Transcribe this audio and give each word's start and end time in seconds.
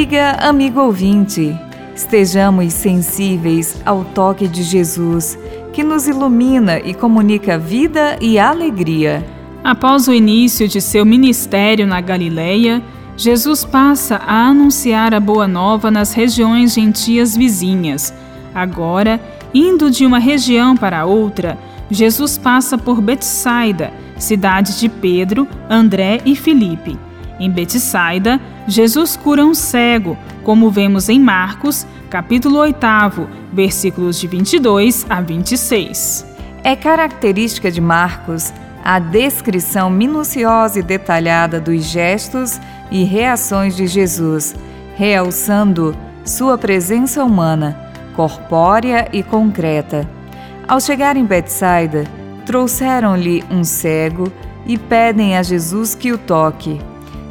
Amiga, 0.00 0.30
amigo 0.40 0.80
ouvinte, 0.80 1.54
estejamos 1.94 2.72
sensíveis 2.72 3.82
ao 3.84 4.02
toque 4.02 4.48
de 4.48 4.62
Jesus, 4.62 5.38
que 5.74 5.84
nos 5.84 6.08
ilumina 6.08 6.78
e 6.78 6.94
comunica 6.94 7.58
vida 7.58 8.16
e 8.18 8.38
alegria. 8.38 9.22
Após 9.62 10.08
o 10.08 10.14
início 10.14 10.66
de 10.66 10.80
seu 10.80 11.04
ministério 11.04 11.86
na 11.86 12.00
Galileia, 12.00 12.82
Jesus 13.14 13.62
passa 13.62 14.16
a 14.26 14.46
anunciar 14.46 15.12
a 15.12 15.20
boa 15.20 15.46
nova 15.46 15.90
nas 15.90 16.14
regiões 16.14 16.72
gentias 16.72 17.36
vizinhas. 17.36 18.10
Agora, 18.54 19.20
indo 19.52 19.90
de 19.90 20.06
uma 20.06 20.18
região 20.18 20.74
para 20.78 21.04
outra, 21.04 21.58
Jesus 21.90 22.38
passa 22.38 22.78
por 22.78 23.02
Betsaida, 23.02 23.92
cidade 24.16 24.80
de 24.80 24.88
Pedro, 24.88 25.46
André 25.68 26.22
e 26.24 26.34
Filipe. 26.34 27.09
Em 27.40 27.50
Betsaida, 27.50 28.38
Jesus 28.68 29.16
cura 29.16 29.42
um 29.42 29.54
cego, 29.54 30.16
como 30.44 30.70
vemos 30.70 31.08
em 31.08 31.18
Marcos, 31.18 31.86
capítulo 32.10 32.58
8, 32.58 32.76
versículos 33.50 34.20
de 34.20 34.26
22 34.26 35.06
a 35.08 35.22
26. 35.22 36.26
É 36.62 36.76
característica 36.76 37.70
de 37.70 37.80
Marcos 37.80 38.52
a 38.84 38.98
descrição 38.98 39.88
minuciosa 39.88 40.80
e 40.80 40.82
detalhada 40.82 41.58
dos 41.58 41.84
gestos 41.84 42.60
e 42.90 43.04
reações 43.04 43.74
de 43.74 43.86
Jesus, 43.86 44.54
realçando 44.94 45.96
sua 46.26 46.58
presença 46.58 47.24
humana, 47.24 47.74
corpórea 48.14 49.08
e 49.14 49.22
concreta. 49.22 50.06
Ao 50.68 50.78
chegar 50.78 51.16
em 51.16 51.24
Betsaida, 51.24 52.04
trouxeram-lhe 52.44 53.42
um 53.50 53.64
cego 53.64 54.30
e 54.66 54.76
pedem 54.76 55.38
a 55.38 55.42
Jesus 55.42 55.94
que 55.94 56.12
o 56.12 56.18
toque. 56.18 56.89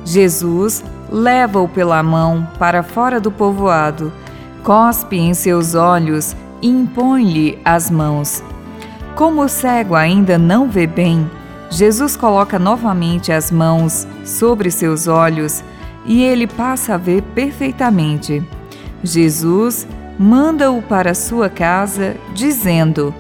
Jesus 0.09 0.83
leva-o 1.11 1.67
pela 1.67 2.01
mão 2.01 2.47
para 2.57 2.81
fora 2.81 3.19
do 3.19 3.29
povoado, 3.29 4.11
cospe 4.63 5.19
em 5.19 5.35
seus 5.35 5.75
olhos 5.75 6.35
e 6.63 6.67
impõe-lhe 6.67 7.59
as 7.63 7.91
mãos. 7.91 8.43
Como 9.15 9.43
o 9.43 9.47
cego 9.47 9.93
ainda 9.93 10.35
não 10.35 10.67
vê 10.67 10.87
bem, 10.87 11.29
Jesus 11.69 12.15
coloca 12.15 12.57
novamente 12.57 13.31
as 13.31 13.51
mãos 13.51 14.07
sobre 14.25 14.71
seus 14.71 15.05
olhos 15.05 15.63
e 16.07 16.23
ele 16.23 16.47
passa 16.47 16.95
a 16.95 16.97
ver 16.97 17.21
perfeitamente. 17.35 18.41
Jesus 19.03 19.87
manda-o 20.17 20.81
para 20.81 21.13
sua 21.13 21.49
casa, 21.49 22.15
dizendo: 22.33 23.13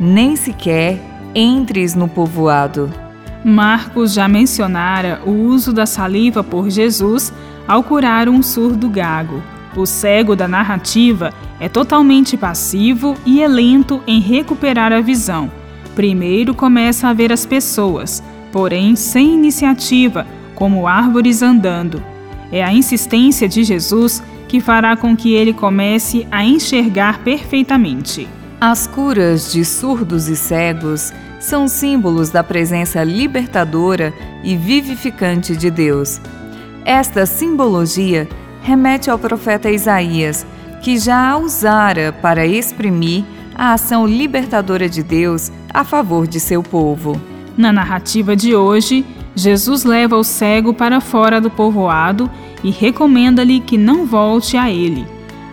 nem 0.00 0.34
sequer 0.34 0.98
entres 1.34 1.94
no 1.94 2.08
povoado. 2.08 3.01
Marcos 3.44 4.12
já 4.12 4.28
mencionara 4.28 5.20
o 5.26 5.30
uso 5.30 5.72
da 5.72 5.84
saliva 5.84 6.44
por 6.44 6.70
Jesus 6.70 7.32
ao 7.66 7.82
curar 7.82 8.28
um 8.28 8.42
surdo 8.42 8.88
gago. 8.88 9.42
O 9.74 9.84
cego 9.86 10.36
da 10.36 10.46
narrativa 10.46 11.32
é 11.58 11.68
totalmente 11.68 12.36
passivo 12.36 13.16
e 13.24 13.42
é 13.42 13.48
lento 13.48 14.02
em 14.06 14.20
recuperar 14.20 14.92
a 14.92 15.00
visão. 15.00 15.50
Primeiro 15.94 16.54
começa 16.54 17.08
a 17.08 17.12
ver 17.12 17.32
as 17.32 17.44
pessoas, 17.44 18.22
porém 18.52 18.94
sem 18.94 19.34
iniciativa, 19.34 20.26
como 20.54 20.86
árvores 20.86 21.42
andando. 21.42 22.02
É 22.52 22.62
a 22.62 22.72
insistência 22.72 23.48
de 23.48 23.64
Jesus 23.64 24.22
que 24.46 24.60
fará 24.60 24.96
com 24.96 25.16
que 25.16 25.32
ele 25.32 25.52
comece 25.52 26.26
a 26.30 26.44
enxergar 26.44 27.18
perfeitamente. 27.20 28.28
As 28.60 28.86
curas 28.86 29.50
de 29.50 29.64
surdos 29.64 30.28
e 30.28 30.36
cegos 30.36 31.12
são 31.42 31.66
símbolos 31.66 32.30
da 32.30 32.44
presença 32.44 33.02
libertadora 33.02 34.14
e 34.44 34.56
vivificante 34.56 35.56
de 35.56 35.72
Deus. 35.72 36.20
Esta 36.84 37.26
simbologia 37.26 38.28
remete 38.62 39.10
ao 39.10 39.18
profeta 39.18 39.68
Isaías, 39.68 40.46
que 40.80 40.96
já 40.96 41.30
a 41.30 41.36
usara 41.36 42.12
para 42.12 42.46
exprimir 42.46 43.24
a 43.56 43.72
ação 43.72 44.06
libertadora 44.06 44.88
de 44.88 45.02
Deus 45.02 45.50
a 45.74 45.82
favor 45.82 46.28
de 46.28 46.38
seu 46.38 46.62
povo. 46.62 47.20
Na 47.56 47.72
narrativa 47.72 48.36
de 48.36 48.54
hoje, 48.54 49.04
Jesus 49.34 49.82
leva 49.82 50.16
o 50.16 50.22
cego 50.22 50.72
para 50.72 51.00
fora 51.00 51.40
do 51.40 51.50
povoado 51.50 52.30
e 52.62 52.70
recomenda-lhe 52.70 53.58
que 53.58 53.76
não 53.76 54.06
volte 54.06 54.56
a 54.56 54.70
ele. 54.70 55.04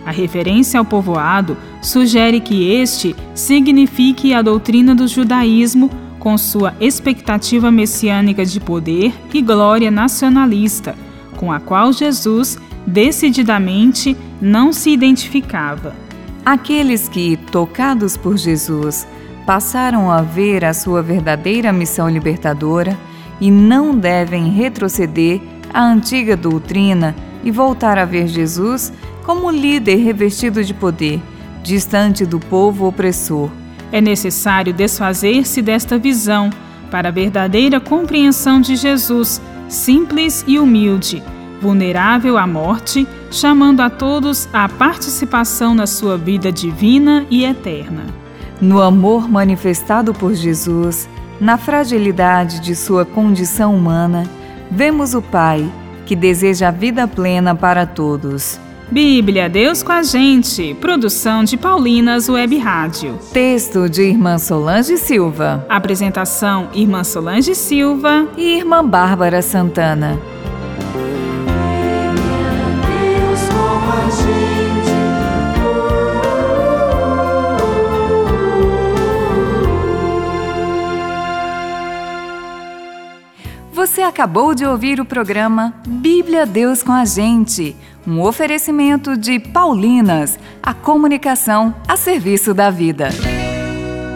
A 0.06 0.12
referência 0.12 0.78
ao 0.78 0.84
povoado 0.84 1.56
sugere 1.80 2.40
que 2.40 2.72
este 2.72 3.14
signifique 3.34 4.34
a 4.34 4.42
doutrina 4.42 4.94
do 4.94 5.08
judaísmo 5.08 5.90
com 6.18 6.36
sua 6.36 6.74
expectativa 6.80 7.70
messiânica 7.70 8.44
de 8.44 8.60
poder 8.60 9.12
e 9.32 9.40
glória 9.40 9.90
nacionalista, 9.90 10.94
com 11.36 11.50
a 11.50 11.58
qual 11.58 11.92
Jesus 11.92 12.58
decididamente 12.86 14.16
não 14.40 14.72
se 14.72 14.90
identificava. 14.90 15.94
Aqueles 16.44 17.08
que, 17.08 17.36
tocados 17.36 18.16
por 18.16 18.36
Jesus, 18.36 19.06
passaram 19.46 20.10
a 20.10 20.22
ver 20.22 20.64
a 20.64 20.74
sua 20.74 21.02
verdadeira 21.02 21.72
missão 21.72 22.08
libertadora 22.08 22.98
e 23.40 23.50
não 23.50 23.96
devem 23.96 24.50
retroceder 24.50 25.40
à 25.72 25.82
antiga 25.82 26.36
doutrina 26.36 27.14
e 27.42 27.50
voltar 27.50 27.98
a 27.98 28.04
ver 28.04 28.26
Jesus 28.26 28.92
como 29.24 29.50
líder 29.50 29.96
revestido 29.96 30.62
de 30.62 30.74
poder, 30.74 31.20
distante 31.62 32.24
do 32.26 32.38
povo 32.38 32.86
opressor. 32.86 33.50
É 33.92 34.00
necessário 34.00 34.72
desfazer-se 34.72 35.60
desta 35.62 35.98
visão 35.98 36.50
para 36.90 37.08
a 37.08 37.12
verdadeira 37.12 37.80
compreensão 37.80 38.60
de 38.60 38.76
Jesus, 38.76 39.40
simples 39.68 40.44
e 40.46 40.58
humilde, 40.58 41.22
vulnerável 41.60 42.36
à 42.36 42.46
morte, 42.46 43.06
chamando 43.30 43.80
a 43.80 43.90
todos 43.90 44.48
à 44.52 44.68
participação 44.68 45.74
na 45.74 45.86
sua 45.86 46.16
vida 46.16 46.50
divina 46.50 47.26
e 47.30 47.44
eterna. 47.44 48.06
No 48.60 48.82
amor 48.82 49.28
manifestado 49.28 50.12
por 50.12 50.34
Jesus, 50.34 51.08
na 51.40 51.56
fragilidade 51.56 52.60
de 52.60 52.74
sua 52.76 53.04
condição 53.04 53.74
humana, 53.74 54.24
vemos 54.70 55.14
o 55.14 55.22
Pai 55.22 55.70
que 56.04 56.14
deseja 56.14 56.68
a 56.68 56.72
vida 56.72 57.06
plena 57.06 57.54
para 57.54 57.86
todos. 57.86 58.60
Bíblia, 58.90 59.48
Deus 59.48 59.84
com 59.84 59.92
a 59.92 60.02
gente. 60.02 60.74
Produção 60.74 61.44
de 61.44 61.56
Paulinas 61.56 62.28
Web 62.28 62.58
Rádio. 62.58 63.20
Texto 63.32 63.88
de 63.88 64.02
Irmã 64.02 64.36
Solange 64.36 64.96
Silva. 64.96 65.64
Apresentação: 65.68 66.68
Irmã 66.74 67.04
Solange 67.04 67.54
Silva 67.54 68.28
e 68.36 68.56
Irmã 68.56 68.84
Bárbara 68.84 69.42
Santana. 69.42 70.18
Você 83.72 84.02
acabou 84.02 84.54
de 84.54 84.66
ouvir 84.66 85.00
o 85.00 85.04
programa 85.04 85.74
Bíblia 85.86 86.44
Deus 86.44 86.82
com 86.82 86.92
a 86.92 87.04
Gente, 87.04 87.74
um 88.06 88.20
oferecimento 88.20 89.16
de 89.16 89.38
Paulinas, 89.38 90.38
a 90.62 90.72
comunicação 90.72 91.74
a 91.86 91.96
serviço 91.96 92.54
da 92.54 92.70
vida. 92.70 93.08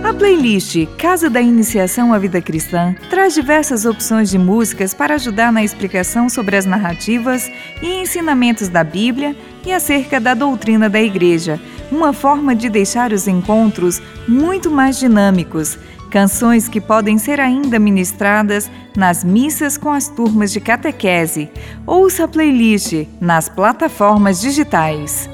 A 0.03 0.13
playlist 0.13 0.87
Casa 0.99 1.31
da 1.31 1.41
Iniciação 1.41 2.13
à 2.13 2.19
Vida 2.19 2.41
Cristã 2.41 2.95
traz 3.09 3.35
diversas 3.35 3.87
opções 3.87 4.31
de 4.31 4.39
músicas 4.39 4.93
para 4.93 5.15
ajudar 5.15 5.51
na 5.51 5.65
explicação 5.65 6.29
sobre 6.29 6.57
as 6.57 6.67
narrativas 6.67 7.51
e 7.83 8.03
ensinamentos 8.03 8.69
da 8.69 8.85
Bíblia 8.85 9.35
e 9.65 9.73
acerca 9.73 10.21
da 10.21 10.35
doutrina 10.35 10.91
da 10.91 11.03
Igreja, 11.03 11.59
uma 11.91 12.13
forma 12.13 12.55
de 12.55 12.69
deixar 12.69 13.13
os 13.13 13.27
encontros 13.27 14.01
muito 14.29 14.71
mais 14.71 14.99
dinâmicos 14.99 15.79
canções 16.15 16.69
que 16.69 16.81
podem 16.81 17.19
ser 17.19 17.41
ainda 17.41 17.77
ministradas 17.77 18.71
nas 18.97 19.25
missas 19.25 19.77
com 19.77 19.91
as 19.91 20.07
turmas 20.07 20.53
de 20.53 20.61
catequese. 20.61 21.51
Ouça 21.85 22.23
a 22.23 22.29
playlist 22.29 23.09
nas 23.21 23.49
plataformas 23.49 24.41
digitais. 24.41 25.29